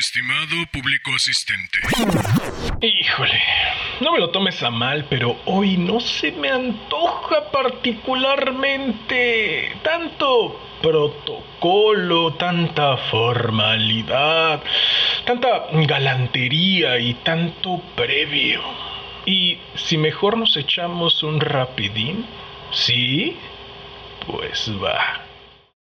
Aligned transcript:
Estimado 0.00 0.56
público 0.72 1.12
asistente. 1.14 1.78
Híjole, 2.80 3.38
no 4.00 4.12
me 4.12 4.18
lo 4.18 4.30
tomes 4.30 4.62
a 4.62 4.70
mal, 4.70 5.06
pero 5.10 5.36
hoy 5.44 5.76
no 5.76 6.00
se 6.00 6.32
me 6.32 6.48
antoja 6.48 7.50
particularmente 7.52 9.76
tanto 9.84 10.58
protocolo, 10.80 12.32
tanta 12.36 12.96
formalidad, 13.10 14.62
tanta 15.26 15.66
galantería 15.86 16.98
y 16.98 17.12
tanto 17.22 17.82
previo. 17.94 18.62
Y 19.26 19.58
si 19.74 19.98
mejor 19.98 20.38
nos 20.38 20.56
echamos 20.56 21.22
un 21.22 21.40
rapidín, 21.40 22.24
¿sí? 22.72 23.36
Pues 24.26 24.72
va. 24.82 25.26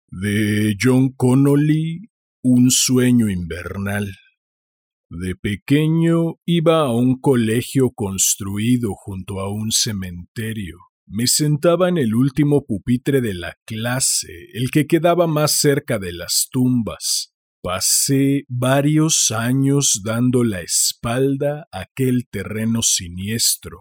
De 0.10 0.76
John 0.78 1.14
Connolly 1.16 2.11
un 2.44 2.72
sueño 2.72 3.30
invernal. 3.30 4.16
De 5.10 5.36
pequeño 5.36 6.36
iba 6.46 6.80
a 6.80 6.92
un 6.92 7.20
colegio 7.20 7.92
construido 7.94 8.94
junto 8.96 9.40
a 9.40 9.52
un 9.52 9.72
cementerio. 9.72 10.78
Me 11.06 11.28
sentaba 11.28 11.90
en 11.90 11.98
el 11.98 12.16
último 12.16 12.66
pupitre 12.66 13.22
de 13.22 13.34
la 13.34 13.58
clase, 13.66 14.48
el 14.54 14.72
que 14.72 14.88
quedaba 14.88 15.28
más 15.28 15.52
cerca 15.52 16.00
de 16.00 16.14
las 16.14 16.48
tumbas. 16.52 17.34
Pasé 17.62 18.46
varios 18.48 19.30
años 19.30 20.02
dando 20.04 20.44
la 20.44 20.62
espalda 20.62 21.68
a 21.72 21.82
aquel 21.82 22.28
terreno 22.32 22.82
siniestro. 22.82 23.78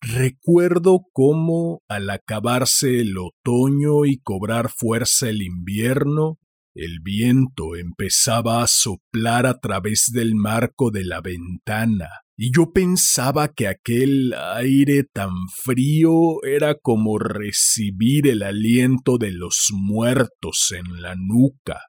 Recuerdo 0.00 1.00
cómo, 1.12 1.82
al 1.88 2.10
acabarse 2.10 3.00
el 3.00 3.16
otoño 3.16 4.04
y 4.04 4.18
cobrar 4.18 4.70
fuerza 4.70 5.30
el 5.30 5.42
invierno, 5.42 6.38
el 6.74 6.98
viento 7.02 7.76
empezaba 7.76 8.62
a 8.62 8.66
soplar 8.66 9.46
a 9.46 9.58
través 9.60 10.10
del 10.12 10.34
marco 10.34 10.90
de 10.90 11.04
la 11.04 11.20
ventana, 11.20 12.08
y 12.36 12.50
yo 12.54 12.72
pensaba 12.72 13.52
que 13.52 13.68
aquel 13.68 14.34
aire 14.56 15.04
tan 15.04 15.30
frío 15.62 16.42
era 16.42 16.74
como 16.74 17.18
recibir 17.18 18.26
el 18.26 18.42
aliento 18.42 19.18
de 19.18 19.30
los 19.30 19.68
muertos 19.72 20.72
en 20.76 21.00
la 21.00 21.14
nuca. 21.16 21.80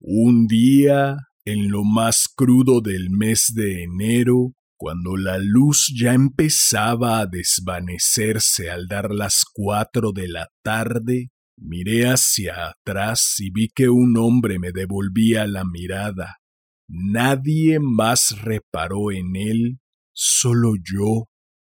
Un 0.00 0.46
día, 0.46 1.16
en 1.46 1.70
lo 1.70 1.84
más 1.84 2.28
crudo 2.36 2.82
del 2.82 3.08
mes 3.10 3.52
de 3.54 3.84
enero, 3.84 4.52
cuando 4.76 5.16
la 5.16 5.38
luz 5.38 5.92
ya 5.98 6.12
empezaba 6.12 7.20
a 7.20 7.26
desvanecerse 7.26 8.70
al 8.70 8.86
dar 8.86 9.10
las 9.10 9.44
cuatro 9.52 10.12
de 10.12 10.28
la 10.28 10.48
tarde, 10.62 11.30
Miré 11.60 12.06
hacia 12.06 12.68
atrás 12.68 13.34
y 13.38 13.50
vi 13.50 13.68
que 13.68 13.88
un 13.88 14.16
hombre 14.16 14.58
me 14.58 14.70
devolvía 14.72 15.46
la 15.46 15.64
mirada. 15.64 16.38
Nadie 16.88 17.78
más 17.80 18.40
reparó 18.42 19.10
en 19.10 19.36
él, 19.36 19.80
solo 20.14 20.74
yo. 20.76 21.26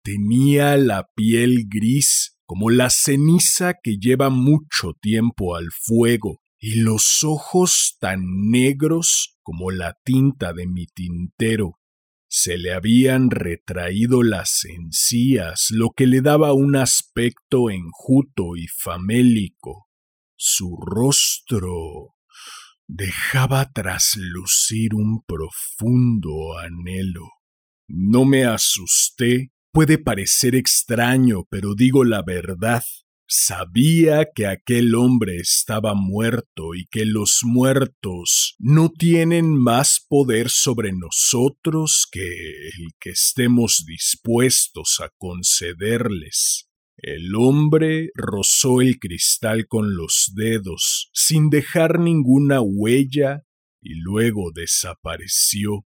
Tenía 0.02 0.76
la 0.76 1.06
piel 1.14 1.64
gris 1.68 2.38
como 2.46 2.70
la 2.70 2.90
ceniza 2.90 3.74
que 3.82 3.96
lleva 3.98 4.30
mucho 4.30 4.92
tiempo 5.00 5.56
al 5.56 5.68
fuego 5.70 6.40
y 6.58 6.80
los 6.80 7.22
ojos 7.22 7.96
tan 8.00 8.20
negros 8.50 9.36
como 9.42 9.70
la 9.70 9.98
tinta 10.02 10.52
de 10.52 10.66
mi 10.66 10.86
tintero. 10.86 11.78
Se 12.28 12.58
le 12.58 12.72
habían 12.72 13.30
retraído 13.30 14.22
las 14.22 14.64
encías, 14.64 15.66
lo 15.70 15.90
que 15.90 16.06
le 16.06 16.20
daba 16.20 16.52
un 16.52 16.76
aspecto 16.76 17.70
enjuto 17.70 18.56
y 18.56 18.66
famélico. 18.66 19.88
Su 20.36 20.76
rostro 20.76 22.14
dejaba 22.86 23.72
traslucir 23.72 24.94
un 24.94 25.22
profundo 25.24 26.58
anhelo. 26.58 27.28
No 27.88 28.24
me 28.24 28.44
asusté. 28.44 29.52
Puede 29.72 29.98
parecer 29.98 30.54
extraño, 30.54 31.44
pero 31.50 31.74
digo 31.74 32.04
la 32.04 32.22
verdad. 32.22 32.82
Sabía 33.26 34.28
que 34.34 34.46
aquel 34.46 34.94
hombre 34.94 35.36
estaba 35.38 35.94
muerto 35.94 36.74
y 36.74 36.86
que 36.90 37.06
los 37.06 37.40
muertos 37.42 38.54
no 38.58 38.90
tienen 38.90 39.56
más 39.56 40.04
poder 40.08 40.50
sobre 40.50 40.92
nosotros 40.92 42.06
que 42.10 42.22
el 42.22 42.92
que 43.00 43.10
estemos 43.10 43.84
dispuestos 43.86 45.00
a 45.00 45.08
concederles. 45.16 46.68
El 46.96 47.34
hombre 47.34 48.10
rozó 48.14 48.80
el 48.80 48.98
cristal 48.98 49.66
con 49.66 49.96
los 49.96 50.32
dedos, 50.34 51.10
sin 51.12 51.50
dejar 51.50 51.98
ninguna 51.98 52.60
huella, 52.60 53.42
y 53.80 53.94
luego 54.00 54.52
desapareció. 54.54 55.86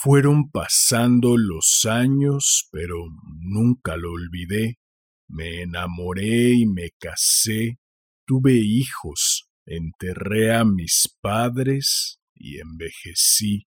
Fueron 0.00 0.50
pasando 0.50 1.36
los 1.36 1.84
años, 1.84 2.68
pero 2.72 2.96
nunca 3.40 3.96
lo 3.96 4.12
olvidé. 4.12 4.78
Me 5.28 5.62
enamoré 5.62 6.54
y 6.54 6.66
me 6.66 6.90
casé, 6.98 7.78
tuve 8.26 8.54
hijos, 8.54 9.48
enterré 9.66 10.54
a 10.54 10.64
mis 10.64 11.08
padres 11.20 12.20
y 12.34 12.58
envejecí. 12.58 13.66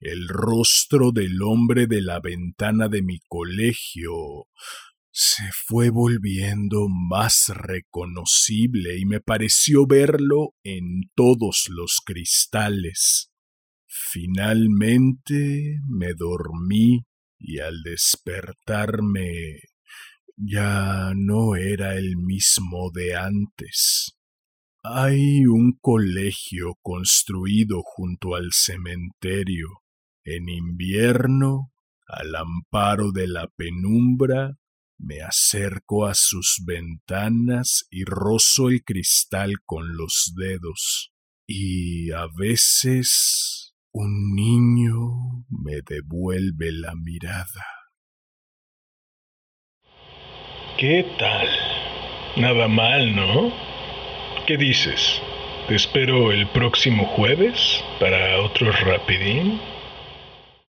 El 0.00 0.28
rostro 0.28 1.10
del 1.10 1.42
hombre 1.42 1.86
de 1.86 2.00
la 2.02 2.20
ventana 2.20 2.88
de 2.88 3.02
mi 3.02 3.18
colegio 3.26 4.46
se 5.10 5.50
fue 5.52 5.90
volviendo 5.90 6.86
más 6.88 7.48
reconocible 7.48 8.96
y 8.98 9.04
me 9.04 9.20
pareció 9.20 9.86
verlo 9.86 10.54
en 10.62 11.10
todos 11.16 11.66
los 11.70 11.96
cristales. 12.04 13.32
Finalmente 13.88 15.80
me 15.88 16.14
dormí 16.14 17.04
y 17.36 17.58
al 17.58 17.82
despertarme 17.82 19.58
ya 20.38 21.12
no 21.16 21.56
era 21.56 21.96
el 21.96 22.16
mismo 22.16 22.90
de 22.92 23.16
antes. 23.16 24.16
Hay 24.84 25.44
un 25.46 25.76
colegio 25.80 26.76
construido 26.80 27.82
junto 27.82 28.36
al 28.36 28.52
cementerio. 28.52 29.68
En 30.24 30.48
invierno, 30.48 31.72
al 32.06 32.34
amparo 32.36 33.10
de 33.10 33.26
la 33.26 33.48
penumbra, 33.48 34.56
me 34.98 35.22
acerco 35.22 36.06
a 36.06 36.14
sus 36.14 36.62
ventanas 36.64 37.86
y 37.90 38.04
rozo 38.04 38.68
el 38.68 38.84
cristal 38.84 39.56
con 39.64 39.96
los 39.96 40.34
dedos. 40.36 41.12
Y 41.46 42.12
a 42.12 42.26
veces 42.36 43.74
un 43.90 44.34
niño 44.34 45.44
me 45.48 45.80
devuelve 45.84 46.70
la 46.72 46.94
mirada. 46.94 47.77
¿Qué 50.78 51.04
tal? 51.18 51.48
Nada 52.36 52.68
mal, 52.68 53.16
¿no? 53.16 53.50
¿Qué 54.46 54.56
dices? 54.56 55.20
¿Te 55.66 55.74
espero 55.74 56.30
el 56.30 56.46
próximo 56.46 57.04
jueves 57.04 57.84
para 57.98 58.40
otro 58.42 58.70
rapidín? 58.70 59.60